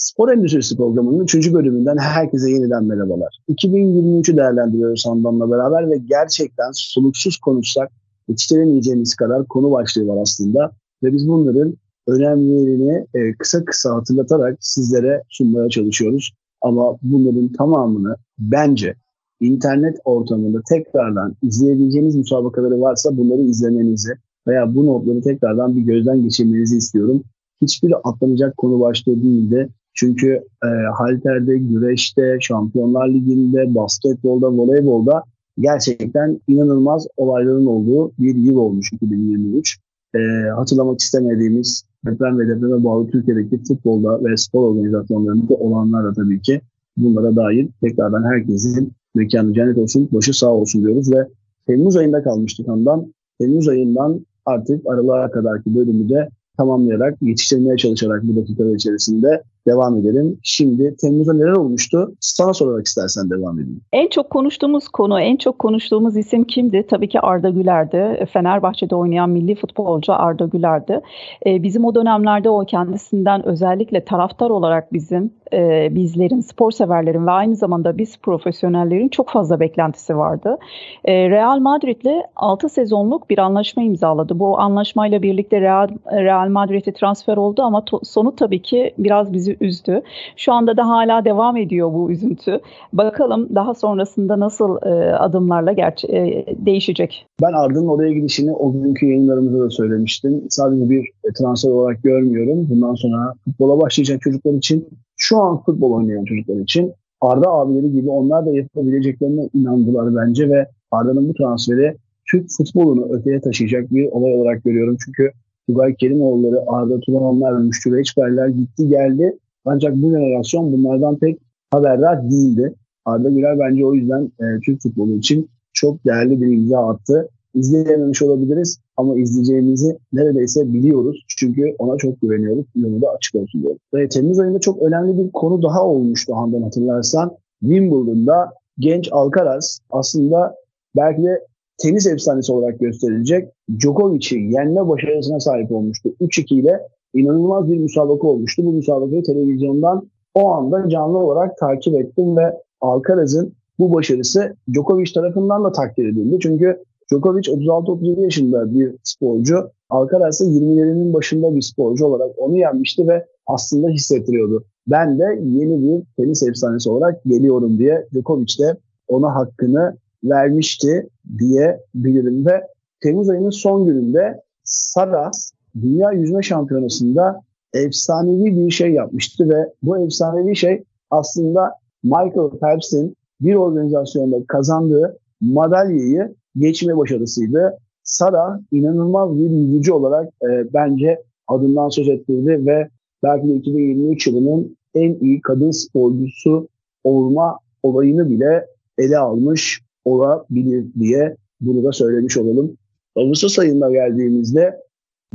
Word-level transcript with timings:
Spor 0.00 0.28
Endüstrisi 0.28 0.76
programının 0.76 1.24
3. 1.24 1.52
bölümünden 1.52 1.96
herkese 1.96 2.50
yeniden 2.50 2.84
merhabalar. 2.84 3.38
2023'ü 3.48 4.36
değerlendiriyoruz 4.36 5.06
Handan'la 5.06 5.50
beraber 5.50 5.90
ve 5.90 5.96
gerçekten 5.96 6.70
soluksuz 6.74 7.36
konuşsak 7.36 7.90
yetiştiremeyeceğimiz 8.28 9.14
kadar 9.14 9.46
konu 9.46 9.70
başlığı 9.70 10.08
var 10.08 10.22
aslında. 10.22 10.70
Ve 11.02 11.12
biz 11.12 11.28
bunların 11.28 11.74
önemlerini 12.06 13.06
e, 13.14 13.34
kısa 13.34 13.64
kısa 13.64 13.94
hatırlatarak 13.94 14.58
sizlere 14.60 15.22
sunmaya 15.28 15.68
çalışıyoruz. 15.68 16.32
Ama 16.60 16.96
bunların 17.02 17.52
tamamını 17.52 18.16
bence 18.38 18.94
internet 19.40 19.96
ortamında 20.04 20.60
tekrardan 20.68 21.36
izleyebileceğiniz 21.42 22.14
müsabakaları 22.16 22.80
varsa 22.80 23.16
bunları 23.16 23.40
izlemenizi 23.40 24.12
veya 24.46 24.74
bu 24.74 24.86
notları 24.86 25.20
tekrardan 25.20 25.76
bir 25.76 25.82
gözden 25.82 26.22
geçirmenizi 26.22 26.76
istiyorum. 26.76 27.22
Hiçbiri 27.62 27.96
atlanacak 27.96 28.56
konu 28.56 28.80
başlığı 28.80 29.22
değildi. 29.22 29.68
Çünkü 30.00 30.40
e, 30.64 30.68
halterde, 30.98 31.58
güreşte, 31.58 32.38
Şampiyonlar 32.40 33.08
Ligi'nde, 33.08 33.74
basketbolda, 33.74 34.52
voleybolda 34.52 35.22
gerçekten 35.58 36.40
inanılmaz 36.48 37.06
olayların 37.16 37.66
olduğu 37.66 38.12
bir 38.18 38.34
yıl 38.34 38.56
olmuş 38.56 38.92
2023. 38.92 39.78
E, 40.14 40.18
hatırlamak 40.56 41.00
istemediğimiz 41.00 41.84
deprem 42.06 42.38
ve 42.38 42.48
depreme 42.48 42.84
bağlı 42.84 43.10
Türkiye'deki 43.10 43.62
futbolda 43.64 44.24
ve 44.24 44.36
spor 44.36 44.70
organizasyonlarında 44.70 45.54
olanlar 45.54 46.04
da 46.04 46.12
tabii 46.12 46.42
ki 46.42 46.60
bunlara 46.96 47.36
dair 47.36 47.68
tekrardan 47.82 48.24
herkesin 48.24 48.92
mekanı 49.14 49.54
cennet 49.54 49.78
olsun, 49.78 50.08
başı 50.12 50.38
sağ 50.38 50.50
olsun 50.50 50.82
diyoruz 50.82 51.12
ve 51.12 51.28
Temmuz 51.66 51.96
ayında 51.96 52.22
kalmıştık 52.22 52.68
ondan. 52.68 53.12
Temmuz 53.40 53.68
ayından 53.68 54.26
artık 54.46 54.86
aralığa 54.86 55.30
kadarki 55.30 55.74
bölümü 55.74 56.08
de 56.08 56.28
tamamlayarak, 56.56 57.22
yetiştirmeye 57.22 57.76
çalışarak 57.76 58.22
bu 58.22 58.36
dakikalar 58.36 58.74
içerisinde 58.74 59.42
devam 59.66 59.96
edelim. 59.96 60.38
Şimdi 60.42 60.96
Temmuz'da 61.00 61.32
neler 61.32 61.52
olmuştu? 61.52 62.12
Sana 62.20 62.54
sorarak 62.54 62.86
istersen 62.86 63.30
devam 63.30 63.58
edelim. 63.58 63.80
En 63.92 64.08
çok 64.08 64.30
konuştuğumuz 64.30 64.88
konu, 64.88 65.20
en 65.20 65.36
çok 65.36 65.58
konuştuğumuz 65.58 66.16
isim 66.16 66.44
kimdi? 66.44 66.86
Tabii 66.90 67.08
ki 67.08 67.20
Arda 67.20 67.50
Güler'di. 67.50 68.26
Fenerbahçe'de 68.32 68.94
oynayan 68.96 69.30
milli 69.30 69.54
futbolcu 69.54 70.12
Arda 70.12 70.44
Güler'di. 70.46 71.00
Ee, 71.46 71.62
bizim 71.62 71.84
o 71.84 71.94
dönemlerde 71.94 72.50
o 72.50 72.64
kendisinden 72.64 73.46
özellikle 73.46 74.04
taraftar 74.04 74.50
olarak 74.50 74.92
bizim, 74.92 75.30
e, 75.52 75.88
bizlerin, 75.94 76.40
spor 76.40 76.70
severlerin 76.70 77.26
ve 77.26 77.30
aynı 77.30 77.56
zamanda 77.56 77.98
biz 77.98 78.18
profesyonellerin 78.18 79.08
çok 79.08 79.28
fazla 79.28 79.60
beklentisi 79.60 80.16
vardı. 80.16 80.58
E, 81.04 81.30
Real 81.30 81.58
Madrid'le 81.58 82.22
6 82.36 82.68
sezonluk 82.68 83.30
bir 83.30 83.38
anlaşma 83.38 83.82
imzaladı. 83.82 84.38
Bu 84.38 84.58
anlaşmayla 84.60 85.22
birlikte 85.22 85.60
Real, 85.60 85.88
Real 86.12 86.48
Madrid'e 86.48 86.92
transfer 86.92 87.36
oldu 87.36 87.62
ama 87.62 87.78
to- 87.78 88.04
sonu 88.04 88.36
tabii 88.36 88.62
ki 88.62 88.94
biraz 88.98 89.32
bizi 89.32 89.49
üzdü. 89.60 90.02
Şu 90.36 90.52
anda 90.52 90.76
da 90.76 90.88
hala 90.88 91.24
devam 91.24 91.56
ediyor 91.56 91.94
bu 91.94 92.10
üzüntü. 92.10 92.60
Bakalım 92.92 93.48
daha 93.54 93.74
sonrasında 93.74 94.40
nasıl 94.40 94.76
e, 94.86 95.14
adımlarla 95.14 95.72
gerçi, 95.72 96.06
e, 96.06 96.44
değişecek. 96.66 97.26
Ben 97.42 97.52
Arda'nın 97.52 97.88
oraya 97.88 98.12
gidişini 98.12 98.52
o 98.52 98.72
günkü 98.72 99.06
yayınlarımızda 99.06 99.64
da 99.64 99.70
söylemiştim. 99.70 100.42
Sadece 100.50 100.90
bir 100.90 101.08
transfer 101.38 101.70
olarak 101.70 102.02
görmüyorum. 102.02 102.66
Bundan 102.70 102.94
sonra 102.94 103.34
futbola 103.44 103.80
başlayacak 103.80 104.20
çocuklar 104.20 104.52
için, 104.52 104.88
şu 105.16 105.38
an 105.38 105.62
futbol 105.62 105.92
oynayan 105.92 106.24
çocuklar 106.24 106.56
için 106.56 106.92
Arda 107.20 107.50
abileri 107.50 107.92
gibi 107.92 108.10
onlar 108.10 108.46
da 108.46 108.54
yapabileceklerine 108.54 109.48
inandılar 109.54 110.16
bence 110.16 110.48
ve 110.48 110.66
Arda'nın 110.90 111.28
bu 111.28 111.34
transferi 111.34 111.96
Türk 112.30 112.46
futbolunu 112.56 113.12
öteye 113.12 113.40
taşıyacak 113.40 113.90
bir 113.90 114.06
olay 114.06 114.34
olarak 114.34 114.64
görüyorum. 114.64 114.96
Çünkü 115.04 115.32
Tugay 115.68 115.94
Kerimoğulları, 115.94 116.64
Arda 116.66 117.00
Turanlar, 117.00 117.52
Müştü 117.52 117.96
Reçberler 117.96 118.48
gitti 118.48 118.88
geldi. 118.88 119.38
Ancak 119.64 119.96
bu 119.96 120.10
jenerasyon 120.10 120.72
bunlardan 120.72 121.18
pek 121.18 121.38
haberdar 121.70 122.30
değildi. 122.30 122.74
Arda 123.04 123.30
Güler 123.30 123.58
bence 123.58 123.86
o 123.86 123.94
yüzden 123.94 124.32
e, 124.40 124.44
Türk 124.66 124.82
futbolu 124.82 125.12
için 125.12 125.50
çok 125.72 126.04
değerli 126.04 126.40
bir 126.40 126.46
imza 126.46 126.88
attı. 126.88 127.28
İzleyememiş 127.54 128.22
olabiliriz 128.22 128.80
ama 128.96 129.18
izleyeceğimizi 129.18 129.98
neredeyse 130.12 130.72
biliyoruz. 130.72 131.24
Çünkü 131.28 131.74
ona 131.78 131.96
çok 131.96 132.20
güveniyoruz. 132.20 132.66
Yolu 132.74 133.02
da 133.02 133.10
açık 133.10 133.34
olsun 133.34 133.62
diyorum. 133.62 133.78
Ve 133.94 134.08
Temmuz 134.08 134.38
ayında 134.38 134.58
çok 134.58 134.82
önemli 134.82 135.18
bir 135.18 135.30
konu 135.30 135.62
daha 135.62 135.86
olmuştu 135.86 136.36
Handan 136.36 136.62
hatırlarsan. 136.62 137.36
Wimbledon'da 137.60 138.52
genç 138.78 139.08
Alcaraz 139.12 139.80
aslında 139.90 140.54
belki 140.96 141.22
de 141.22 141.46
tenis 141.78 142.06
efsanesi 142.06 142.52
olarak 142.52 142.80
gösterilecek 142.80 143.48
Djokovic'i 143.78 144.36
yenme 144.36 144.88
başarısına 144.88 145.40
sahip 145.40 145.72
olmuştu. 145.72 146.14
3-2 146.20 146.54
ile 146.54 146.80
inanılmaz 147.14 147.68
bir 147.68 147.78
müsabaka 147.78 148.26
olmuştu. 148.26 148.64
Bu 148.64 148.72
müsabakayı 148.72 149.22
televizyondan 149.22 150.10
o 150.34 150.50
anda 150.50 150.88
canlı 150.88 151.18
olarak 151.18 151.58
takip 151.58 151.94
ettim 151.94 152.36
ve 152.36 152.56
Alcaraz'ın 152.80 153.52
bu 153.78 153.94
başarısı 153.94 154.56
Djokovic 154.74 155.12
tarafından 155.14 155.64
da 155.64 155.72
takdir 155.72 156.08
edildi. 156.08 156.38
Çünkü 156.42 156.84
Djokovic 157.12 157.42
36-37 157.42 158.22
yaşında 158.22 158.74
bir 158.74 158.94
sporcu. 159.02 159.70
Alcaraz 159.90 160.34
ise 160.34 160.44
20'lerinin 160.44 161.12
başında 161.12 161.54
bir 161.54 161.62
sporcu 161.62 162.06
olarak 162.06 162.30
onu 162.38 162.58
yenmişti 162.58 163.08
ve 163.08 163.26
aslında 163.46 163.88
hissettiriyordu. 163.88 164.64
Ben 164.86 165.18
de 165.18 165.40
yeni 165.44 165.82
bir 165.82 166.02
tenis 166.16 166.42
efsanesi 166.42 166.90
olarak 166.90 167.24
geliyorum 167.24 167.78
diye 167.78 168.06
Djokovic 168.12 168.58
de 168.58 168.76
ona 169.08 169.34
hakkını 169.34 169.96
vermişti 170.24 171.08
diye 171.38 171.80
bilirim 171.94 172.46
ve 172.46 172.66
Temmuz 173.02 173.30
ayının 173.30 173.50
son 173.50 173.86
gününde 173.86 174.42
Saras 174.64 175.52
Dünya 175.82 176.12
Yüzme 176.12 176.42
Şampiyonası'nda 176.42 177.42
efsanevi 177.74 178.56
bir 178.56 178.70
şey 178.70 178.92
yapmıştı 178.92 179.48
ve 179.48 179.72
bu 179.82 179.98
efsanevi 179.98 180.56
şey 180.56 180.82
aslında 181.10 181.72
Michael 182.02 182.50
Phelps'in 182.60 183.16
bir 183.40 183.54
organizasyonda 183.54 184.36
kazandığı 184.48 185.18
madalyayı 185.40 186.34
geçme 186.56 186.96
başarısıydı. 186.96 187.78
Sara 188.02 188.60
inanılmaz 188.72 189.38
bir 189.38 189.50
yüzücü 189.50 189.92
olarak 189.92 190.28
e, 190.42 190.74
bence 190.74 191.22
adından 191.48 191.88
söz 191.88 192.08
ettirdi 192.08 192.66
ve 192.66 192.88
belki 193.22 193.48
de 193.48 193.54
2023 193.54 194.26
yılının 194.26 194.76
en 194.94 195.14
iyi 195.14 195.40
kadın 195.40 195.70
sporcusu 195.70 196.68
olma 197.04 197.58
olayını 197.82 198.30
bile 198.30 198.66
ele 198.98 199.18
almış 199.18 199.82
olabilir 200.04 200.86
diye 200.98 201.36
bunu 201.60 201.84
da 201.84 201.92
söylemiş 201.92 202.36
olalım. 202.36 202.76
Ağustos 203.16 203.58
ayında 203.58 203.92
geldiğimizde 203.92 204.80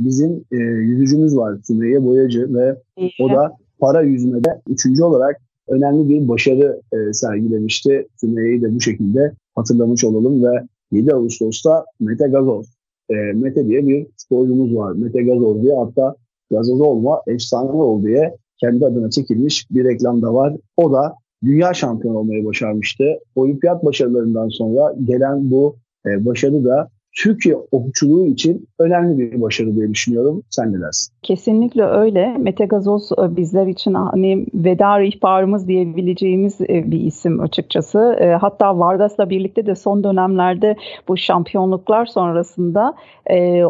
bizim 0.00 0.44
e, 0.52 0.56
yüzücümüz 0.56 1.36
var 1.36 1.58
Sümeyye 1.64 2.04
Boyacı 2.04 2.54
ve 2.54 2.76
o 3.20 3.30
da 3.30 3.52
para 3.78 4.02
yüzmede 4.02 4.60
üçüncü 4.68 5.02
olarak 5.02 5.40
önemli 5.68 6.08
bir 6.08 6.28
başarı 6.28 6.80
e, 6.92 7.12
sergilemişti. 7.12 8.06
Sümeyye'yi 8.16 8.62
de 8.62 8.74
bu 8.74 8.80
şekilde 8.80 9.32
hatırlamış 9.54 10.04
olalım 10.04 10.44
ve 10.44 10.62
7 10.92 11.14
Ağustos'ta 11.14 11.84
Mete 12.00 12.28
Gazoz, 12.28 12.66
e, 13.10 13.14
Mete 13.14 13.66
diye 13.66 13.86
bir 13.86 14.06
sporcumuz 14.16 14.76
var. 14.76 14.92
Mete 14.92 15.22
Gazoz 15.22 15.62
diye 15.62 15.76
hatta 15.76 16.14
Gazoz 16.50 16.80
olma 16.80 17.20
efsane 17.26 17.70
ol 17.70 18.02
diye 18.02 18.36
kendi 18.60 18.86
adına 18.86 19.10
çekilmiş 19.10 19.66
bir 19.70 19.84
reklam 19.84 20.22
da 20.22 20.34
var. 20.34 20.56
O 20.76 20.92
da 20.92 21.14
dünya 21.44 21.74
şampiyonu 21.74 22.18
olmayı 22.18 22.44
başarmıştı. 22.44 23.04
Olimpiyat 23.34 23.84
başarılarından 23.84 24.48
sonra 24.48 24.94
gelen 25.04 25.50
bu 25.50 25.76
e, 26.06 26.26
başarı 26.26 26.64
da 26.64 26.88
Türkiye 27.16 27.56
okçuluğu 27.72 28.26
için 28.26 28.68
önemli 28.78 29.18
bir 29.18 29.42
başarı 29.42 29.74
diye 29.76 29.90
düşünüyorum. 29.90 30.42
Sen 30.50 30.72
ne 30.72 30.80
dersin? 30.80 31.12
Kesinlikle 31.22 31.84
öyle. 31.84 32.36
Mete 32.38 32.64
Gazoz 32.64 33.10
e, 33.12 33.36
bizler 33.36 33.66
için 33.66 33.94
hani 33.94 34.46
veda 34.54 35.02
ihbarımız 35.02 35.68
diyebileceğimiz 35.68 36.60
e, 36.60 36.90
bir 36.90 37.00
isim 37.00 37.40
açıkçası. 37.40 38.16
E, 38.20 38.26
hatta 38.26 38.78
Vargas'la 38.78 39.30
birlikte 39.30 39.66
de 39.66 39.74
son 39.74 40.04
dönemlerde 40.04 40.76
bu 41.08 41.16
şampiyonluklar 41.16 42.06
sonrasında 42.06 42.94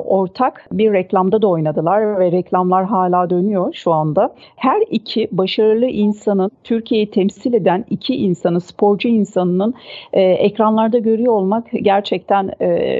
ortak 0.04 0.68
bir 0.72 0.92
reklamda 0.92 1.42
da 1.42 1.48
oynadılar 1.48 2.18
ve 2.20 2.32
reklamlar 2.32 2.84
hala 2.84 3.30
dönüyor 3.30 3.74
şu 3.74 3.92
anda. 3.92 4.34
Her 4.56 4.82
iki 4.90 5.28
başarılı 5.32 5.86
insanın 5.86 6.50
Türkiye'yi 6.64 7.10
temsil 7.10 7.54
eden 7.54 7.84
iki 7.90 8.14
insanı, 8.14 8.60
sporcu 8.60 9.08
insanının 9.08 9.74
ekranlarda 10.12 10.98
görüyor 10.98 11.32
olmak 11.32 11.66
gerçekten 11.82 12.50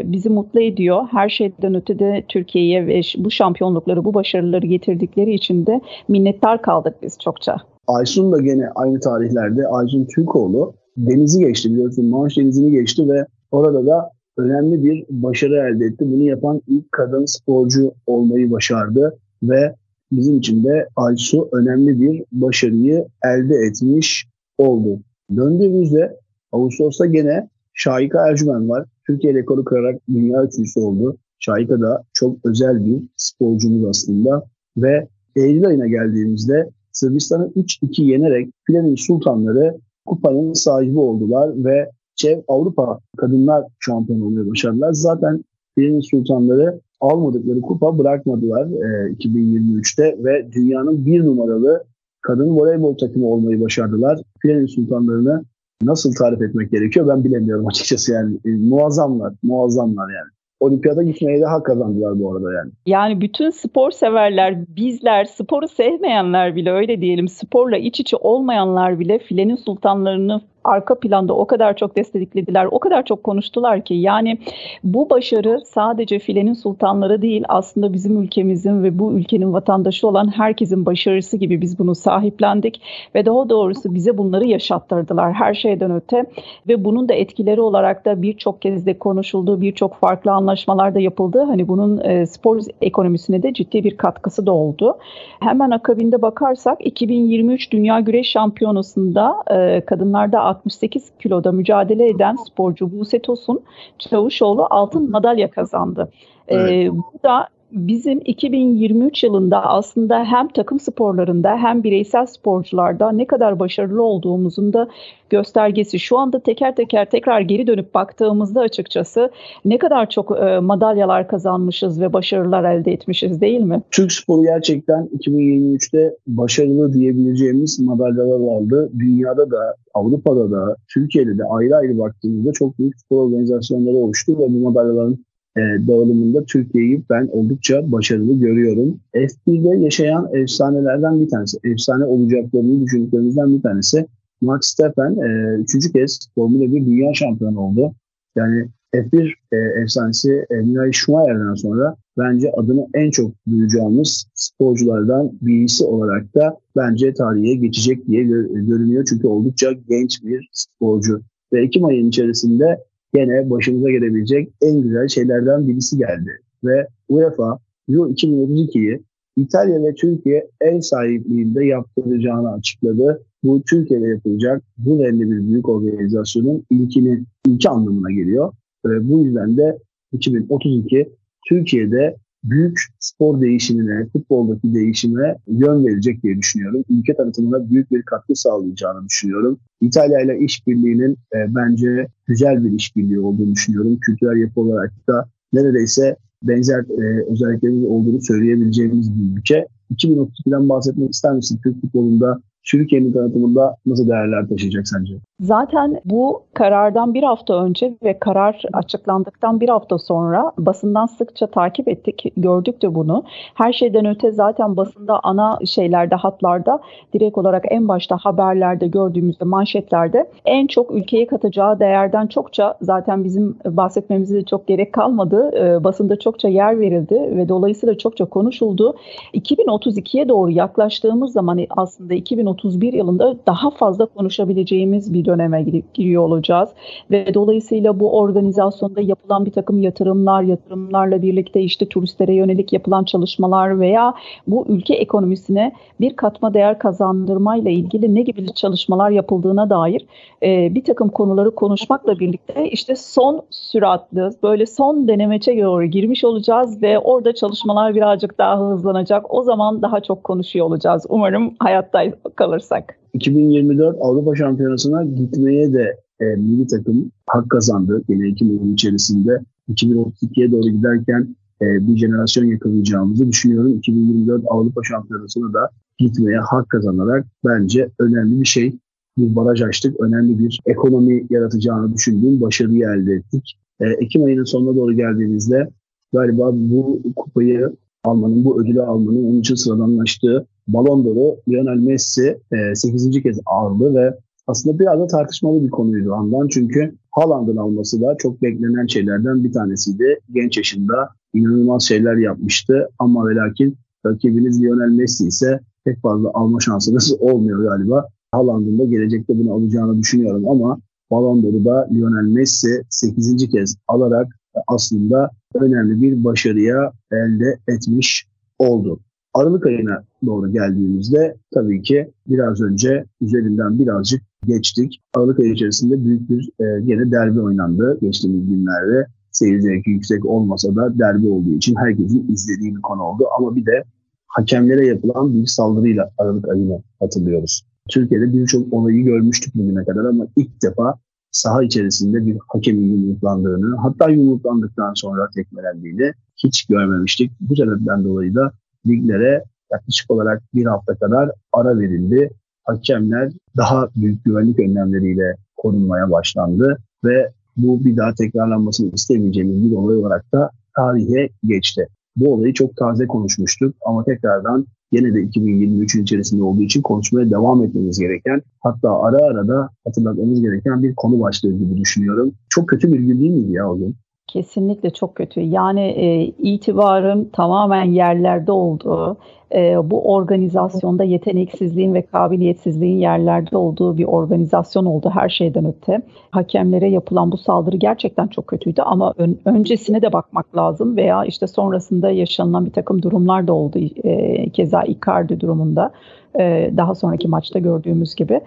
bizim 0.05 0.36
mutlu 0.37 0.61
ediyor. 0.61 1.03
Her 1.11 1.29
şeyden 1.29 1.75
ötede 1.75 2.25
Türkiye'ye 2.29 2.87
ve 2.87 3.01
bu 3.19 3.31
şampiyonlukları, 3.31 4.05
bu 4.05 4.15
başarıları 4.15 4.67
getirdikleri 4.67 5.35
için 5.35 5.67
de 5.67 5.81
minnettar 6.09 6.63
kaldık 6.63 6.95
biz 7.03 7.19
çokça. 7.25 7.57
Aysun 7.87 8.33
da 8.33 8.41
gene 8.41 8.69
aynı 8.75 9.01
tarihlerde 9.01 9.67
Aysun 9.67 10.07
Türkoğlu 10.15 10.75
denizi 10.97 11.39
geçti 11.39 11.71
biliyorsun 11.71 12.07
Manş 12.07 12.37
denizini 12.37 12.71
geçti 12.71 13.09
ve 13.09 13.27
orada 13.51 13.87
da 13.87 14.11
önemli 14.37 14.85
bir 14.85 15.05
başarı 15.11 15.55
elde 15.55 15.85
etti. 15.85 16.05
Bunu 16.13 16.23
yapan 16.23 16.61
ilk 16.69 16.93
kadın 16.93 17.25
sporcu 17.25 17.93
olmayı 18.07 18.51
başardı 18.51 19.19
ve 19.43 19.75
bizim 20.13 20.37
için 20.39 20.65
de 20.65 20.89
Aysu 20.97 21.49
önemli 21.53 22.01
bir 22.01 22.25
başarıyı 22.33 23.07
elde 23.25 23.55
etmiş 23.55 24.27
oldu. 24.59 25.01
Döndüğümüzde 25.37 26.17
Ağustos'ta 26.53 27.07
gene 27.07 27.49
Şahika 27.75 28.29
Ercümen 28.29 28.69
var. 28.69 28.85
Türkiye 29.07 29.35
rekoru 29.35 29.65
kırarak 29.65 30.01
dünya 30.09 30.45
üçüncüsü 30.45 30.81
oldu. 30.81 31.17
Şahika 31.39 31.81
da 31.81 32.05
çok 32.13 32.37
özel 32.45 32.85
bir 32.85 33.03
sporcumuz 33.17 33.85
aslında. 33.85 34.45
Ve 34.77 35.09
Eylül 35.37 35.67
ayına 35.67 35.87
geldiğimizde 35.87 36.71
Sırbistan'ı 36.93 37.53
3-2 37.57 38.03
yenerek 38.03 38.49
Filenin 38.67 38.95
Sultanları 38.95 39.77
kupanın 40.07 40.53
sahibi 40.53 40.99
oldular 40.99 41.65
ve 41.65 41.91
Çev 42.15 42.41
Avrupa 42.49 42.99
Kadınlar 43.17 43.65
Şampiyonu 43.81 44.25
olmayı 44.25 44.51
başardılar. 44.51 44.93
Zaten 44.93 45.45
Filenin 45.75 46.01
Sultanları 46.01 46.81
almadıkları 47.01 47.61
kupa 47.61 47.99
bırakmadılar 47.99 48.67
e, 48.67 49.13
2023'te 49.13 50.25
ve 50.25 50.53
dünyanın 50.53 51.07
bir 51.07 51.25
numaralı 51.25 51.85
kadın 52.21 52.57
voleybol 52.57 52.97
takımı 52.97 53.27
olmayı 53.27 53.61
başardılar. 53.61 54.21
Filenin 54.43 54.67
Sultanlarını 54.67 55.45
nasıl 55.83 56.15
tarif 56.15 56.43
etmek 56.43 56.71
gerekiyor 56.71 57.09
ben 57.09 57.25
bilemiyorum 57.25 57.67
açıkçası 57.67 58.13
yani. 58.13 58.37
E, 58.45 58.49
muazzamlar, 58.49 59.33
muazzamlar 59.43 60.09
yani. 60.09 60.31
Olimpiyata 60.61 61.03
gitmeye 61.03 61.41
de 61.41 61.45
hak 61.45 61.67
kazandılar 61.67 62.21
bu 62.21 62.33
arada 62.33 62.53
yani. 62.53 62.71
Yani 62.87 63.21
bütün 63.21 63.51
spor 63.51 63.91
severler, 63.91 64.65
bizler, 64.77 65.25
sporu 65.25 65.69
sevmeyenler 65.69 66.57
bile 66.57 66.73
öyle 66.73 67.01
diyelim, 67.01 67.29
sporla 67.29 67.77
iç 67.77 68.01
içe 68.01 68.17
olmayanlar 68.17 69.01
bile 69.01 69.19
filenin 69.19 69.57
sultanlarını 69.57 70.41
arka 70.69 70.95
planda 70.95 71.33
o 71.33 71.47
kadar 71.47 71.77
çok 71.77 71.97
desteklediler, 71.97 72.69
o 72.71 72.79
kadar 72.79 73.05
çok 73.05 73.25
konuştular 73.25 73.85
ki 73.85 73.95
yani 73.95 74.39
bu 74.85 75.11
başarı 75.11 75.61
sadece 75.65 76.19
filenin 76.19 76.55
sultanları 76.55 77.23
değil 77.23 77.45
aslında 77.49 77.93
bizim 77.93 78.23
ülkemizin 78.23 78.83
ve 78.83 78.99
bu 78.99 79.13
ülkenin 79.13 79.53
vatandaşı 79.53 80.09
olan 80.09 80.37
herkesin 80.37 80.87
başarısı 80.87 81.37
gibi 81.37 81.61
biz 81.61 81.79
bunu 81.79 81.95
sahiplendik 81.95 82.83
ve 83.15 83.27
daha 83.27 83.49
doğrusu 83.49 83.95
bize 83.95 84.19
bunları 84.19 84.45
yaşattırdılar 84.45 85.33
her 85.33 85.55
şeyden 85.55 85.91
öte 85.91 86.25
ve 86.69 86.85
bunun 86.85 87.09
da 87.09 87.15
etkileri 87.15 87.61
olarak 87.61 88.05
da 88.05 88.23
birçok 88.23 88.63
kez 88.63 88.87
de 88.87 88.99
konuşuldu, 88.99 89.61
birçok 89.61 89.95
farklı 89.95 90.33
anlaşmalar 90.33 90.95
da 90.95 91.01
yapıldı. 91.01 91.43
Hani 91.43 91.69
bunun 91.69 92.01
e, 92.05 92.27
spor 92.27 92.61
ekonomisine 92.81 93.43
de 93.43 93.53
ciddi 93.53 93.85
bir 93.85 93.97
katkısı 93.97 94.47
da 94.47 94.53
oldu. 94.53 94.99
Hemen 95.41 95.71
akabinde 95.71 96.23
bakarsak 96.23 96.87
2023 96.87 97.73
Dünya 97.73 98.01
Güreş 98.01 98.31
Şampiyonası'nda 98.31 99.37
e, 99.51 99.81
kadınlarda 99.81 100.41
68 100.57 101.11
kiloda 101.23 101.53
mücadele 101.53 102.09
eden 102.09 102.37
sporcu 102.37 102.93
Buse 102.93 103.19
Tosun 103.19 103.61
Çavuşoğlu 103.99 104.67
altın 104.71 105.11
madalya 105.11 105.51
kazandı. 105.51 106.09
Ee, 106.49 106.55
evet. 106.57 106.71
Ee, 106.73 106.97
bu 106.97 107.23
da 107.25 107.49
bizim 107.77 108.21
2023 108.25 109.25
yılında 109.25 109.63
aslında 109.67 110.25
hem 110.25 110.49
takım 110.49 110.81
sporlarında 110.81 111.57
hem 111.57 111.83
bireysel 111.83 112.27
sporcularda 112.27 113.13
ne 113.13 113.27
kadar 113.27 113.59
başarılı 113.59 114.03
olduğumuzun 114.03 114.73
da 114.73 114.89
göstergesi. 115.31 115.99
Şu 115.99 116.19
anda 116.19 116.41
teker 116.41 116.77
teker 116.77 117.11
tekrar 117.11 117.41
geri 117.41 117.67
dönüp 117.67 117.95
baktığımızda 117.95 118.61
açıkçası 118.61 119.31
ne 119.65 119.79
kadar 119.79 120.11
çok 120.11 120.39
e, 120.41 120.59
madalyalar 120.59 121.29
kazanmışız 121.29 122.01
ve 122.01 122.13
başarılar 122.13 122.65
elde 122.65 122.93
etmişiz 122.93 123.41
değil 123.41 123.61
mi? 123.61 123.83
Türk 123.91 124.13
sporu 124.13 124.43
gerçekten 124.43 125.09
2023'te 125.19 126.17
başarılı 126.27 126.93
diyebileceğimiz 126.93 127.81
madalyalar 127.81 128.41
aldı. 128.57 128.91
Dünyada 128.99 129.51
da, 129.51 129.75
Avrupa'da 129.95 130.51
da, 130.51 130.77
Türkiye'de 130.95 131.39
de 131.39 131.45
ayrı 131.45 131.77
ayrı 131.77 131.99
baktığımızda 131.99 132.53
çok 132.53 132.79
büyük 132.79 133.01
spor 133.01 133.27
organizasyonları 133.27 133.97
oluştu 133.97 134.33
ve 134.39 134.55
bu 134.55 134.71
madalyaların 134.71 135.26
e, 135.57 135.89
dağılımında 135.89 136.45
Türkiye'yi 136.45 137.03
ben 137.11 137.29
oldukça 137.33 137.93
başarılı 137.93 138.41
görüyorum. 138.41 139.01
F1'de 139.15 139.85
yaşayan 139.85 140.29
efsanelerden 140.33 141.21
bir 141.21 141.29
tanesi, 141.29 141.59
efsane 141.65 142.05
olacaklarını 142.05 142.85
düşündüklerimizden 142.85 143.57
bir 143.57 143.63
tanesi. 143.63 144.07
Max 144.41 144.57
Verstappen 144.57 145.13
e, 145.13 145.61
üçüncü 145.61 145.93
kez 145.93 146.19
Formula 146.35 146.73
1 146.73 146.87
Dünya 146.87 147.15
Şampiyonu 147.15 147.61
oldu. 147.61 147.95
Yani 148.37 148.69
F1 148.95 149.33
e, 149.53 149.83
efsanesi 149.83 150.45
e, 150.51 150.55
Michael 150.55 150.93
Schumacher'den 150.93 151.55
sonra 151.55 151.97
bence 152.19 152.53
adını 152.53 152.87
en 152.95 153.11
çok 153.11 153.33
duyacağımız 153.51 154.27
sporculardan 154.35 155.33
birisi 155.41 155.85
olarak 155.85 156.35
da 156.35 156.59
bence 156.77 157.15
tarihe 157.15 157.55
geçecek 157.55 158.07
diye 158.07 158.23
görünüyor. 158.23 159.05
Çünkü 159.09 159.27
oldukça 159.27 159.73
genç 159.89 160.25
bir 160.25 160.49
sporcu. 160.53 161.21
Ve 161.53 161.65
Ekim 161.65 161.85
ayının 161.85 162.09
içerisinde 162.09 162.85
gene 163.15 163.51
başımıza 163.51 163.91
gelebilecek 163.91 164.49
en 164.63 164.83
güzel 164.83 165.09
şeylerden 165.09 165.69
birisi 165.69 165.99
geldi. 165.99 166.31
Ve 166.65 166.87
UEFA 167.09 167.59
Euro 167.89 168.11
2032'yi 168.11 169.03
İtalya 169.37 169.83
ve 169.83 169.95
Türkiye 169.95 170.49
ev 170.61 170.81
sahipliğinde 170.81 171.65
yaptıracağını 171.65 172.53
açıkladı. 172.53 173.23
Bu 173.45 173.63
Türkiye'de 173.71 174.07
yapılacak 174.07 174.63
bu 174.79 174.99
denli 174.99 175.31
bir 175.31 175.47
büyük 175.47 175.69
organizasyonun 175.69 176.65
ilkini, 176.71 177.25
ilki 177.47 177.69
anlamına 177.69 178.11
geliyor. 178.11 178.53
Ve 178.87 179.09
bu 179.09 179.25
yüzden 179.25 179.57
de 179.57 179.79
2032 180.13 181.09
Türkiye'de 181.49 182.17
büyük 182.51 182.81
spor 183.01 183.41
değişimine, 183.41 184.07
futboldaki 184.13 184.75
değişime 184.75 185.37
yön 185.47 185.87
verecek 185.87 186.23
diye 186.23 186.39
düşünüyorum. 186.39 186.85
Ülke 186.91 187.17
tanıtımına 187.17 187.71
büyük 187.71 187.91
bir 187.91 188.03
katkı 188.03 188.37
sağlayacağını 188.37 189.09
düşünüyorum. 189.09 189.59
İtalya 189.81 190.21
ile 190.21 190.39
işbirliğinin 190.39 191.13
e, 191.13 191.55
bence 191.55 192.09
güzel 192.27 192.65
bir 192.65 192.73
işbirliği 192.73 193.21
olduğunu 193.21 193.53
düşünüyorum. 193.53 193.99
Kültürel 194.01 194.41
yapı 194.41 194.61
olarak 194.61 194.93
da 195.09 195.29
neredeyse 195.53 196.17
benzer 196.43 196.81
e, 196.81 197.33
özelliklerimiz 197.33 197.85
olduğunu 197.85 198.21
söyleyebileceğimiz 198.21 199.11
bir 199.19 199.39
ülke. 199.39 199.67
2032'den 199.95 200.69
bahsetmek 200.69 201.11
ister 201.11 201.33
misin? 201.33 201.61
Türk 201.63 201.81
futbolunda 201.81 202.41
Türkiye'nin 202.65 203.13
tanıtımında 203.13 203.77
nasıl 203.87 204.09
değerler 204.09 204.49
taşıyacak 204.49 204.89
sence? 204.89 205.15
Zaten 205.41 206.01
bu 206.05 206.43
karardan 206.55 207.15
bir 207.15 207.23
hafta 207.23 207.65
önce 207.65 207.95
ve 208.03 208.19
karar 208.19 208.63
açıklandıktan 208.73 209.61
bir 209.61 209.69
hafta 209.69 209.99
sonra 209.99 210.53
basından 210.59 211.07
sıkça 211.07 211.47
takip 211.47 211.89
ettik, 211.89 212.33
gördük 212.37 212.83
de 212.83 212.95
bunu. 212.95 213.25
Her 213.55 213.73
şeyden 213.73 214.07
öte 214.07 214.33
zaten 214.33 214.77
basında 214.77 215.21
ana 215.23 215.59
şeylerde, 215.67 216.15
hatlarda 216.15 216.81
direkt 217.15 217.39
olarak 217.39 217.65
en 217.69 217.89
başta 217.89 218.17
haberlerde 218.17 218.87
gördüğümüzde, 218.87 219.45
manşetlerde 219.45 220.31
en 220.45 220.67
çok 220.67 220.91
ülkeye 220.91 221.27
katacağı 221.27 221.81
değerden 221.81 222.27
çokça 222.27 222.75
zaten 222.81 223.25
bizim 223.25 223.57
bahsetmemize 223.65 224.37
de 224.37 224.45
çok 224.45 224.67
gerek 224.67 224.93
kalmadı. 224.93 225.51
E, 225.57 225.85
basında 225.85 226.19
çokça 226.19 226.49
yer 226.49 226.81
verildi 226.81 227.15
ve 227.15 227.49
dolayısıyla 227.49 227.99
çokça 227.99 228.25
konuşuldu. 228.25 228.97
2032'ye 229.35 230.29
doğru 230.29 230.51
yaklaştığımız 230.51 231.33
zaman 231.33 231.59
aslında 231.71 232.15
2031 232.15 232.93
yılında 232.93 233.37
daha 233.47 233.71
fazla 233.71 234.07
konuşabileceğimiz 234.07 235.13
bir 235.13 235.26
döneme 235.27 235.63
giriyor 235.95 236.23
olacağız. 236.23 236.69
Ve 237.11 237.35
dolayısıyla 237.35 238.01
bu 238.01 238.19
organizasyonda 238.19 239.01
yapılan 239.01 239.47
bir 239.47 239.53
takım 239.53 239.83
yatırımlar, 239.83 240.43
yatırımlarla 240.43 241.23
birlikte 241.23 241.61
işte 241.61 241.87
turistlere 241.87 242.35
yönelik 242.35 242.73
yapılan 242.73 243.05
çalışmalar 243.05 243.81
veya 243.81 244.15
bu 244.47 244.65
ülke 244.69 244.95
ekonomisine 244.95 245.73
bir 246.01 246.17
katma 246.17 246.55
değer 246.55 246.79
kazandırmayla 246.79 247.71
ilgili 247.71 248.15
ne 248.15 248.23
gibi 248.23 248.55
çalışmalar 248.55 249.11
yapıldığına 249.11 249.71
dair 249.71 250.07
e, 250.43 250.75
bir 250.75 250.85
takım 250.85 251.09
konuları 251.09 251.55
konuşmakla 251.55 252.19
birlikte 252.19 252.71
işte 252.71 252.97
son 252.97 253.43
süratli 253.51 254.31
böyle 254.43 254.67
son 254.67 255.09
denemeçe 255.09 255.67
doğru 255.67 255.85
girmiş 255.85 256.25
olacağız 256.25 256.83
ve 256.83 256.99
orada 256.99 257.35
çalışmalar 257.35 257.95
birazcık 257.95 258.39
daha 258.39 258.71
hızlanacak. 258.71 259.35
O 259.35 259.43
zaman 259.43 259.83
daha 259.83 260.01
çok 260.01 260.25
konuşuyor 260.25 260.67
olacağız. 260.67 261.07
Umarım 261.09 261.55
hayatta 261.59 262.05
kalırsak. 262.37 262.99
2024 263.15 263.97
Avrupa 264.01 264.37
Şampiyonası'na 264.37 265.05
gitmeye 265.05 265.73
de 265.73 266.01
e, 266.21 266.25
milli 266.25 266.67
takım 266.67 267.13
hak 267.27 267.51
kazandı. 267.51 268.03
Yine 268.09 268.29
2020 268.29 268.73
içerisinde 268.73 269.41
2032'ye 269.71 270.51
doğru 270.53 270.69
giderken 270.69 271.37
e, 271.63 271.67
bir 271.87 271.97
jenerasyon 271.97 272.45
yakalayacağımızı 272.45 273.29
düşünüyorum. 273.29 273.77
2024 273.77 274.45
Avrupa 274.49 274.81
Şampiyonası'na 274.85 275.53
da 275.53 275.71
gitmeye 275.99 276.39
hak 276.39 276.69
kazanarak 276.69 277.27
bence 277.45 277.91
önemli 277.99 278.41
bir 278.41 278.47
şey. 278.47 278.79
Bir 279.19 279.37
baraj 279.37 279.63
açtık. 279.63 280.01
Önemli 280.01 280.39
bir 280.39 280.61
ekonomi 280.67 281.27
yaratacağını 281.31 281.95
düşündüğüm 281.95 282.41
başarıyı 282.41 282.87
elde 282.87 283.13
ettik. 283.13 283.59
E, 283.81 283.85
Ekim 283.87 284.25
ayının 284.25 284.45
sonuna 284.45 284.77
doğru 284.77 284.93
geldiğimizde 284.93 285.69
galiba 286.13 286.53
bu 286.55 287.01
kupayı 287.17 287.73
almanın, 288.05 288.45
bu 288.45 288.63
ödülü 288.63 288.83
almanın 288.83 289.25
onun 289.25 289.41
için 289.41 289.55
sıradanlaştığı 289.55 290.47
Ballon 290.69 291.05
d'Or'u 291.05 291.37
Lionel 291.49 291.81
Messi 291.81 292.39
e, 292.53 292.75
8. 292.75 293.23
kez 293.23 293.41
aldı 293.47 293.95
ve 293.95 294.15
aslında 294.47 294.79
biraz 294.79 295.01
da 295.01 295.07
tartışmalı 295.07 295.63
bir 295.63 295.71
konuydu 295.71 296.13
andan 296.13 296.49
çünkü 296.49 296.95
Haaland'ın 297.11 297.57
alması 297.57 298.01
da 298.01 298.17
çok 298.19 298.43
beklenen 298.43 298.87
şeylerden 298.87 299.45
bir 299.45 299.53
tanesiydi. 299.53 300.21
Genç 300.33 300.57
yaşında 300.57 301.09
inanılmaz 301.35 301.83
şeyler 301.83 302.17
yapmıştı 302.17 302.89
ama 302.99 303.29
ve 303.29 303.35
lakin 303.35 303.77
rakibiniz 304.07 304.63
Lionel 304.63 304.97
Messi 304.97 305.27
ise 305.27 305.61
pek 305.85 306.03
fazla 306.03 306.31
alma 306.35 306.61
şansınız 306.61 307.17
olmuyor 307.21 307.65
galiba. 307.71 308.09
Haaland'ın 308.33 308.79
da 308.79 308.85
gelecekte 308.85 309.39
bunu 309.39 309.53
alacağını 309.53 309.99
düşünüyorum 309.99 310.49
ama 310.49 310.79
Ballon 311.11 311.43
d'Or'u 311.43 311.65
da 311.65 311.89
Lionel 311.93 312.33
Messi 312.33 312.83
8. 312.91 313.51
kez 313.51 313.77
alarak 313.89 314.27
aslında 314.67 315.31
önemli 315.55 316.03
bir 316.03 316.25
başarıya 316.25 316.93
elde 317.13 317.59
etmiş 317.69 318.27
oldu. 318.59 319.01
Aralık 319.37 319.67
ayına 319.67 320.03
doğru 320.27 320.53
geldiğimizde 320.53 321.37
tabii 321.55 321.83
ki 321.83 322.11
biraz 322.27 322.61
önce 322.61 323.05
üzerinden 323.21 323.79
birazcık 323.79 324.23
geçtik. 324.47 325.01
Aralık 325.15 325.41
ayı 325.41 325.53
içerisinde 325.53 326.05
büyük 326.05 326.31
bir 326.31 326.51
e, 326.61 326.65
yine 326.83 327.11
derbi 327.11 327.41
oynandı 327.41 327.99
geçtiğimiz 328.01 328.49
günlerde. 328.49 329.07
Seyir 329.31 329.61
zevki 329.61 329.91
yüksek 329.91 330.25
olmasa 330.25 330.77
da 330.77 330.99
derbi 330.99 331.29
olduğu 331.29 331.53
için 331.53 331.77
herkesin 331.77 332.29
izlediği 332.29 332.77
bir 332.77 332.83
konu 332.83 333.03
oldu. 333.03 333.25
Ama 333.39 333.57
bir 333.57 333.67
de 333.67 333.85
hakemlere 334.27 334.87
yapılan 334.87 335.35
bir 335.35 335.47
saldırıyla 335.47 336.11
Aralık 336.19 336.49
ayını 336.49 336.83
hatırlıyoruz. 337.01 337.67
Türkiye'de 337.89 338.33
birçok 338.33 338.73
olayı 338.73 339.05
görmüştük 339.05 339.55
bugüne 339.55 339.85
kadar 339.85 340.05
ama 340.05 340.27
ilk 340.37 340.63
defa 340.63 340.95
saha 341.31 341.63
içerisinde 341.63 342.27
bir 342.27 342.39
hakemin 342.49 342.91
yumruklandığını 342.91 343.77
hatta 343.77 344.11
yumruklandıktan 344.11 344.93
sonra 344.95 345.31
tekmelendiğini 345.35 346.13
hiç 346.37 346.67
görmemiştik. 346.67 347.33
Bu 347.41 347.57
sebepten 347.57 348.05
dolayı 348.05 348.35
da 348.35 348.53
liglere 348.87 349.45
yaklaşık 349.73 350.11
olarak 350.11 350.43
bir 350.55 350.67
hafta 350.67 350.95
kadar 350.95 351.31
ara 351.53 351.79
verildi. 351.79 352.31
Hakemler 352.65 353.33
daha 353.57 353.89
büyük 353.97 354.25
güvenlik 354.25 354.59
önlemleriyle 354.59 355.37
korunmaya 355.57 356.11
başlandı 356.11 356.79
ve 357.05 357.31
bu 357.57 357.85
bir 357.85 357.97
daha 357.97 358.15
tekrarlanmasını 358.15 358.91
istemeyeceğimiz 358.95 359.71
bir 359.71 359.77
olay 359.77 359.97
olarak 359.97 360.33
da 360.33 360.51
tarihe 360.77 361.29
geçti. 361.45 361.87
Bu 362.17 362.35
olayı 362.35 362.55
çok 362.55 362.77
taze 362.77 363.07
konuşmuştuk 363.07 363.75
ama 363.87 364.05
tekrardan 364.05 364.67
yine 364.93 365.15
de 365.15 365.19
2023'ün 365.19 366.03
içerisinde 366.03 366.43
olduğu 366.43 366.63
için 366.63 366.83
konuşmaya 366.83 367.31
devam 367.31 367.65
etmemiz 367.65 367.99
gereken 367.99 368.43
hatta 368.61 369.03
ara 369.03 369.25
ara 369.25 369.49
da 369.49 369.69
hatırlatmamız 369.85 370.43
gereken 370.43 370.83
bir 370.83 370.95
konu 370.95 371.21
başlığı 371.21 371.53
gibi 371.53 371.77
düşünüyorum. 371.77 372.33
Çok 372.49 372.69
kötü 372.69 372.93
bir 372.93 372.99
gün 372.99 373.21
değil 373.21 373.31
miydi 373.31 373.53
ya 373.53 373.71
o 373.71 373.79
gün? 373.79 373.97
Kesinlikle 374.37 374.91
çok 374.91 375.15
kötü. 375.15 375.41
Yani 375.41 375.81
e, 375.81 376.25
itibarın 376.25 377.31
tamamen 377.33 377.85
yerlerde 377.85 378.53
olduğu, 378.53 379.17
e, 379.55 379.91
bu 379.91 380.15
organizasyonda 380.15 381.05
yeteneksizliğin 381.05 381.95
ve 381.95 382.03
kabiliyetsizliğin 382.03 382.99
yerlerde 382.99 383.57
olduğu 383.57 383.99
bir 383.99 384.05
organizasyon 384.05 384.85
oldu 384.85 385.11
her 385.15 385.29
şeyden 385.29 385.65
öte. 385.65 386.03
Hakemlere 386.31 386.89
yapılan 386.91 387.33
bu 387.33 387.37
saldırı 387.37 387.77
gerçekten 387.77 388.27
çok 388.27 388.47
kötüydü 388.47 388.83
ama 388.83 389.15
ön, 389.19 389.39
öncesine 389.45 390.03
de 390.03 390.13
bakmak 390.13 390.57
lazım 390.57 390.97
veya 390.97 391.25
işte 391.25 391.47
sonrasında 391.47 392.11
yaşanılan 392.11 392.67
bir 392.67 392.73
takım 392.73 393.03
durumlar 393.03 393.47
da 393.47 393.53
oldu. 393.53 393.79
E, 394.05 394.51
keza 394.51 394.83
Icardi 394.83 395.41
durumunda 395.41 395.91
e, 396.39 396.71
daha 396.77 396.95
sonraki 396.95 397.29
maçta 397.29 397.59
gördüğümüz 397.59 398.15
gibi. 398.15 398.41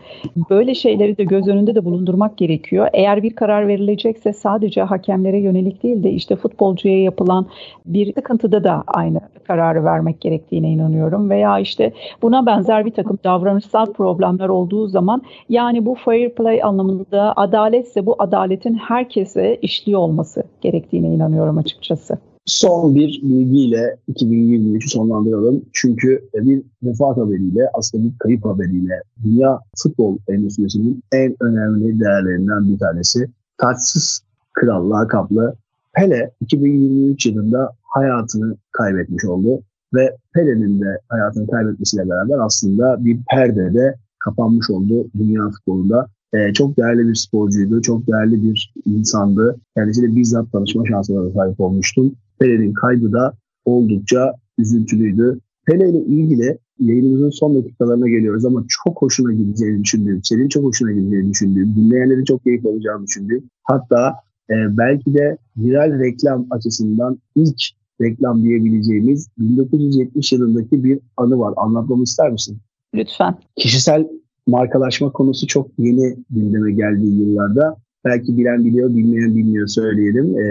Böyle 0.50 0.76
şeyleri 0.76 1.18
de 1.18 1.24
göz 1.24 1.48
önünde 1.48 1.76
de 1.76 1.86
bulundurmak 1.86 2.38
gerekiyor. 2.38 2.88
Eğer 2.94 3.24
bir 3.24 3.36
karar 3.36 3.68
verilecekse 3.68 4.34
sadece 4.34 4.82
hakemlere 4.82 5.40
yönelik 5.40 5.84
değil 5.84 6.04
de 6.04 6.12
işte 6.12 6.36
futbolcuya 6.36 7.04
yapılan 7.04 7.46
bir 7.86 8.14
sıkıntıda 8.14 8.64
da 8.64 8.84
aynı 8.88 9.20
kararı 9.48 9.84
vermek 9.84 10.22
gerektiğine 10.22 10.70
inanıyorum. 10.70 11.30
Veya 11.30 11.60
işte 11.60 11.94
buna 12.22 12.46
benzer 12.46 12.86
bir 12.86 12.92
takım 12.92 13.20
davranışsal 13.24 13.94
problemler 13.94 14.50
olduğu 14.50 14.88
zaman 14.88 15.22
yani 15.50 15.86
bu 15.86 15.96
fair 15.96 16.30
play 16.30 16.64
anlamında 16.64 17.34
adaletse 17.36 18.06
bu 18.06 18.16
adaletin 18.20 18.74
herkese 18.74 19.56
işliyor 19.62 20.00
olması 20.00 20.44
gerektiğine 20.62 21.08
inanıyorum 21.08 21.58
açıkçası. 21.58 22.18
Son 22.50 22.96
bir 22.96 23.22
bilgiyle 23.24 23.98
2023'ü 24.14 24.90
sonlandıralım. 24.90 25.66
Çünkü 25.74 26.30
bir 26.34 26.62
vefat 26.84 27.18
haberiyle 27.18 27.70
aslında 27.74 28.04
bir 28.04 28.18
kayıp 28.20 28.46
haberiyle 28.46 29.02
dünya 29.24 29.60
futbol 29.84 30.18
endüstrisinin 30.28 31.04
en 31.12 31.36
önemli 31.42 32.00
değerlerinden 32.00 32.74
bir 32.74 32.80
tanesi. 32.80 33.30
Taçsız 33.58 34.22
kral 34.54 34.90
lakaplı 34.90 35.56
Pele 35.94 36.32
2023 36.42 37.26
yılında 37.26 37.72
hayatını 37.84 38.58
kaybetmiş 38.72 39.26
oldu. 39.26 39.62
Ve 39.94 40.16
Pele'nin 40.34 40.82
de 40.82 41.00
hayatını 41.10 41.48
kaybetmesiyle 41.48 42.10
beraber 42.10 42.38
aslında 42.46 43.06
bir 43.06 43.20
perdede 43.32 43.96
kapanmış 44.20 44.70
oldu 44.70 45.08
dünya 45.18 45.50
futbolunda. 45.50 46.08
Ee, 46.34 46.54
çok 46.54 46.78
değerli 46.78 47.08
bir 47.10 47.16
sporcuydu, 47.16 47.82
çok 47.82 48.08
değerli 48.08 48.44
bir 48.44 48.74
insandı. 48.86 49.56
Kendisiyle 49.78 50.16
bizzat 50.16 50.52
tanışma 50.52 50.84
şansına 50.90 51.26
da 51.26 51.32
sahip 51.32 51.60
olmuştum. 51.60 52.16
Pele'nin 52.40 52.74
kaybı 52.74 53.12
da 53.12 53.34
oldukça 53.66 54.34
üzüntülüydü. 54.58 55.40
Pele 55.66 55.90
ile 55.90 56.00
ilgili 56.00 56.58
yayınımızın 56.80 57.30
son 57.30 57.56
dakikalarına 57.56 58.10
geliyoruz 58.10 58.46
ama 58.46 58.66
çok 58.70 59.02
hoşuna 59.02 59.34
gideceğini 59.34 59.84
düşündüğüm, 59.84 60.24
senin 60.24 60.48
çok 60.48 60.64
hoşuna 60.64 60.92
gideceğini 60.92 61.30
düşündüğüm, 61.30 61.76
dinleyenlerin 61.76 62.24
çok 62.24 62.44
keyif 62.44 62.66
alacağını 62.66 63.08
düşündüğüm, 63.08 63.44
hatta 63.64 64.16
e, 64.50 64.78
belki 64.78 65.14
de 65.14 65.38
viral 65.58 66.00
reklam 66.00 66.48
açısından 66.50 67.20
ilk 67.36 67.62
reklam 68.02 68.44
diyebileceğimiz 68.44 69.28
1970 69.38 70.32
yılındaki 70.32 70.84
bir 70.84 71.00
anı 71.18 71.40
var. 71.40 71.54
Anlatmamı 71.58 72.04
ister 72.04 72.32
misin? 72.32 72.58
Lütfen. 72.96 73.36
Kişisel 73.56 74.08
markalaşma 74.48 75.12
konusu 75.12 75.48
çok 75.48 75.68
yeni 75.78 76.18
gündeme 76.30 76.72
geldiği 76.72 77.20
yıllarda 77.20 77.78
Belki 78.06 78.38
bilen 78.38 78.66
biliyor, 78.66 78.90
bilmeyen 78.90 79.36
bilmiyor 79.36 79.68
söyleyelim. 79.68 80.40
E, 80.40 80.46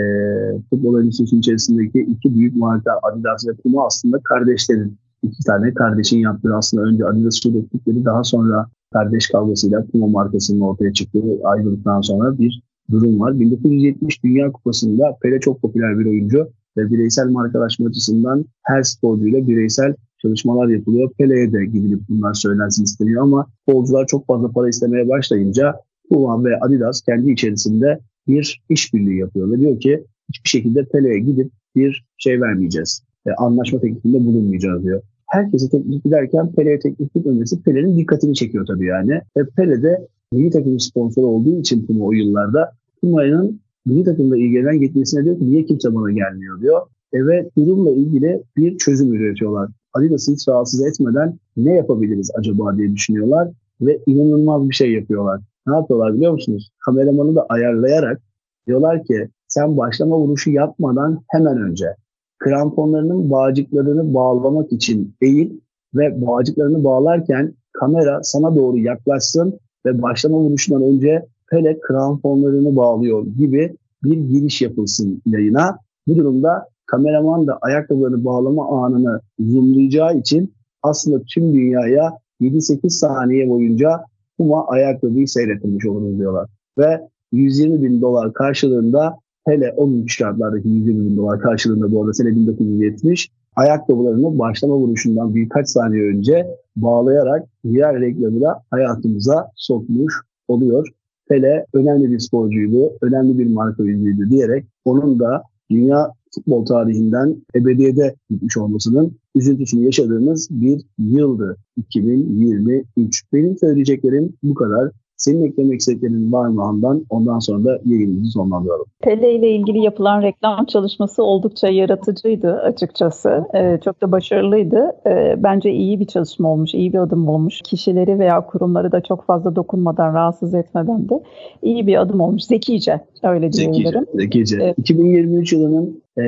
futbol 0.71 1.01
endüstrisinin 1.01 1.41
içerisindeki 1.41 2.01
iki 2.01 2.35
büyük 2.35 2.57
marka 2.57 3.01
Adidas 3.03 3.47
ve 3.49 3.53
Puma 3.55 3.87
aslında 3.87 4.21
kardeşlerin. 4.25 4.99
iki 5.23 5.45
tane 5.45 5.75
kardeşin 5.75 6.19
yaptığı 6.19 6.57
aslında 6.57 6.83
önce 6.83 7.07
Adidas'ı 7.07 7.49
ürettikleri 7.49 8.05
daha 8.05 8.25
sonra 8.25 8.67
kardeş 8.93 9.29
kavgasıyla 9.29 9.85
Puma 9.93 10.07
markasının 10.07 10.61
ortaya 10.61 10.93
çıktığı 10.93 11.23
ayrılıktan 11.45 12.01
sonra 12.01 12.39
bir 12.39 12.63
durum 12.91 13.21
var. 13.21 13.41
1970 13.41 14.25
Dünya 14.25 14.53
Kupası'nda 14.53 15.17
Pele 15.23 15.41
çok 15.41 15.63
popüler 15.63 15.99
bir 15.99 16.07
oyuncu 16.07 16.49
ve 16.77 16.91
bireysel 16.91 17.29
markalaşma 17.29 17.89
açısından 17.89 18.45
her 18.63 18.83
sporcuyla 18.83 19.49
bireysel 19.49 19.95
çalışmalar 20.23 20.69
yapılıyor. 20.69 21.11
Pele'ye 21.19 21.53
de 21.53 21.65
gidilip 21.65 22.01
bunlar 22.09 22.35
söylensin 22.35 22.85
isteniyor 22.85 23.23
ama 23.23 23.47
futbolcular 23.67 24.07
çok 24.07 24.27
fazla 24.27 24.51
para 24.51 24.69
istemeye 24.69 25.09
başlayınca 25.09 25.75
Puma 26.09 26.45
ve 26.45 26.61
Adidas 26.61 27.01
kendi 27.03 27.31
içerisinde 27.33 27.99
bir 28.29 28.61
işbirliği 28.69 29.19
yapıyor 29.19 29.51
ve 29.53 29.61
diyor 29.61 29.81
ki 29.81 30.05
hiçbir 30.29 30.49
şekilde 30.49 30.85
Pele'ye 30.85 31.19
gidip 31.19 31.53
bir 31.77 32.05
şey 32.19 32.41
vermeyeceğiz. 32.41 33.03
E, 33.27 33.31
anlaşma 33.31 33.81
teklifinde 33.81 34.27
bulunmayacağız 34.27 34.85
diyor. 34.85 35.03
Herkese 35.27 35.69
teklif 35.69 36.05
giderken 36.05 36.53
Pele'ye 36.53 36.79
teklif 36.79 37.15
gitmemesi 37.15 37.63
Pele'nin 37.63 37.99
dikkatini 37.99 38.35
çekiyor 38.35 38.67
tabii 38.67 38.87
yani. 38.87 39.21
Ve 39.37 39.45
Pele 39.57 39.83
de 39.83 40.07
milli 40.33 40.51
takım 40.51 40.81
sponsoru 40.81 41.27
olduğu 41.27 41.61
için 41.61 41.87
Puma 41.87 42.05
o 42.05 42.13
yıllarda 42.13 42.73
Puma'nın 43.01 43.61
milli 43.87 44.05
takımda 44.05 44.37
ilgilenen 44.37 44.81
gitmesine 44.81 45.25
diyor 45.25 45.39
ki 45.39 45.51
niye 45.51 45.65
kimse 45.65 45.95
bana 45.95 46.11
gelmiyor 46.11 46.61
diyor. 46.61 46.81
E, 47.13 47.27
ve 47.27 47.51
durumla 47.59 47.91
ilgili 47.91 48.43
bir 48.57 48.79
çözüm 48.79 49.15
üretiyorlar. 49.15 49.71
Adidas'ı 49.93 50.33
hiç 50.33 50.49
rahatsız 50.49 50.87
etmeden 50.87 51.39
ne 51.57 51.75
yapabiliriz 51.75 52.31
acaba 52.39 52.77
diye 52.77 52.95
düşünüyorlar 52.95 53.49
ve 53.81 53.99
inanılmaz 54.07 54.69
bir 54.69 54.75
şey 54.75 54.93
yapıyorlar. 54.93 55.41
Ne 55.69 55.77
yapıyorlar 55.77 56.15
biliyor 56.15 56.33
musunuz? 56.33 56.71
Kameramanı 56.85 57.37
da 57.37 57.47
ayarlayarak 57.49 58.21
diyorlar 58.67 59.05
ki 59.05 59.29
sen 59.49 59.77
başlama 59.77 60.19
vuruşu 60.19 60.51
yapmadan 60.51 61.23
hemen 61.29 61.57
önce 61.57 61.95
kramponlarının 62.39 63.31
bağcıklarını 63.31 64.15
bağlamak 64.15 64.73
için 64.73 65.15
eğil 65.21 65.51
ve 65.95 66.27
bağcıklarını 66.27 66.85
bağlarken 66.85 67.55
kamera 67.73 68.21
sana 68.23 68.57
doğru 68.57 68.79
yaklaşsın 68.79 69.59
ve 69.87 70.03
başlama 70.03 70.39
vuruşundan 70.39 70.83
önce 70.83 71.27
Pele 71.51 71.81
kramponlarını 71.81 72.77
bağlıyor 72.77 73.27
gibi 73.27 73.77
bir 74.05 74.17
giriş 74.17 74.63
yapılsın 74.63 75.23
yayına. 75.27 75.79
Bu 76.07 76.17
durumda 76.17 76.69
kameraman 76.87 77.47
da 77.47 77.59
ayakkabılarını 77.61 78.25
bağlama 78.25 78.85
anını 78.85 79.21
zoomlayacağı 79.39 80.19
için 80.19 80.55
aslında 80.83 81.23
tüm 81.35 81.55
dünyaya 81.55 82.13
7-8 82.41 82.91
saniye 82.91 83.49
boyunca 83.49 84.01
Puma 84.39 84.67
ayakkabıyı 84.67 85.29
seyrettirmiş 85.29 85.87
oluruz 85.87 86.19
diyorlar. 86.19 86.49
Ve 86.79 87.01
120 87.33 87.83
bin 87.83 88.01
dolar 88.01 88.33
karşılığında 88.33 89.17
hele 89.47 89.75
o 89.77 89.91
günkü 89.91 90.09
şartlardaki 90.09 90.69
120 90.69 91.11
bin 91.11 91.17
dolar 91.17 91.41
karşılığında 91.41 91.93
bu 91.93 92.01
arada 92.01 92.13
sene 92.13 92.29
1970 92.29 93.29
ayakkabılarını 93.57 94.39
başlama 94.39 94.75
vuruşundan 94.75 95.35
birkaç 95.35 95.69
saniye 95.69 96.03
önce 96.03 96.47
bağlayarak 96.77 97.47
diğer 97.65 98.01
reklamı 98.01 98.41
da 98.41 98.63
hayatımıza 98.71 99.51
sokmuş 99.57 100.15
oluyor. 100.49 100.89
Pele 101.29 101.67
önemli 101.75 102.11
bir 102.11 102.19
sporcuydu, 102.19 102.93
önemli 103.03 103.39
bir 103.39 103.53
marka 103.53 103.83
yüzüydü 103.83 104.31
diyerek 104.31 104.65
onun 104.85 105.19
da 105.19 105.43
dünya 105.71 106.13
futbol 106.35 106.65
tarihinden 106.65 107.37
ebediyede 107.55 108.15
gitmiş 108.31 108.57
olmasının 108.57 109.19
üzüntüsünü 109.35 109.85
yaşadığımız 109.85 110.49
bir 110.51 110.83
yıldı 110.99 111.57
2023. 111.77 113.23
Benim 113.33 113.59
söyleyeceklerim 113.59 114.33
bu 114.43 114.55
kadar. 114.55 114.91
Senin 115.19 115.43
eklemek 115.43 115.81
istediklerin 115.81 116.33
var 116.33 116.49
mı 116.49 116.63
Handan? 116.63 117.05
Ondan 117.11 117.39
sonra 117.39 117.65
da 117.65 117.79
yayınımızı 117.85 118.31
sonlandıralım. 118.31 118.87
Pele 119.01 119.35
ile 119.35 119.51
ilgili 119.51 119.79
yapılan 119.79 120.23
reklam 120.23 120.67
çalışması 120.67 121.23
oldukça 121.23 121.69
yaratıcıydı 121.69 122.55
açıkçası. 122.55 123.45
Ee, 123.55 123.79
çok 123.85 124.03
da 124.03 124.13
başarılıydı. 124.13 124.91
Ee, 125.07 125.35
bence 125.39 125.73
iyi 125.73 126.01
bir 126.01 126.07
çalışma 126.07 126.53
olmuş, 126.53 126.75
iyi 126.75 126.93
bir 126.93 126.99
adım 126.99 127.29
olmuş. 127.29 127.61
Kişileri 127.65 128.19
veya 128.19 128.47
kurumları 128.47 128.93
da 128.93 129.01
çok 129.01 129.25
fazla 129.25 129.57
dokunmadan, 129.57 130.15
rahatsız 130.15 130.55
etmeden 130.55 131.09
de 131.09 131.23
iyi 131.63 131.87
bir 131.87 132.01
adım 132.01 132.21
olmuş. 132.21 132.45
Zekice, 132.45 133.01
öyle 133.23 133.53
diyebilirim. 133.53 134.07
Zekice, 134.15 134.45
zekice. 134.47 134.57
Evet. 134.63 134.79
2023 134.79 135.53
yılının 135.53 136.03
e, 136.19 136.23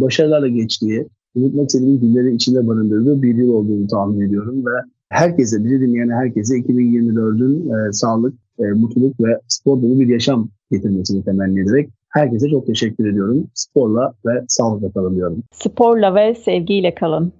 başarılarla 0.00 0.48
geçtiği, 0.48 1.06
unutmak 1.34 1.66
istediğim 1.66 2.00
günleri 2.00 2.34
içinde 2.34 2.68
barındırdığı 2.68 3.22
bir 3.22 3.34
yıl 3.34 3.48
olduğunu 3.48 3.86
tahmin 3.86 4.20
ediyorum 4.20 4.66
ve 4.66 4.95
herkese, 5.08 5.64
bizi 5.64 5.80
dinleyen 5.80 6.10
herkese 6.10 6.54
2024'ün 6.54 7.70
e, 7.70 7.92
sağlık, 7.92 8.34
e, 8.58 8.62
mutluluk 8.62 9.20
ve 9.20 9.40
spor 9.48 9.82
dolu 9.82 10.00
bir 10.00 10.06
yaşam 10.06 10.48
getirmesini 10.70 11.24
temenni 11.24 11.60
ederek 11.60 11.90
herkese 12.16 12.50
çok 12.50 12.66
teşekkür 12.66 13.12
ediyorum. 13.12 13.46
Sporla 13.54 14.14
ve 14.26 14.44
sağlıkla 14.48 14.90
kalın 14.90 15.16
diyorum. 15.16 15.42
Sporla 15.52 16.14
ve 16.14 16.34
sevgiyle 16.34 16.94
kalın. 16.94 17.32